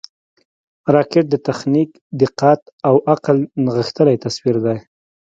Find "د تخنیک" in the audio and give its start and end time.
1.29-1.89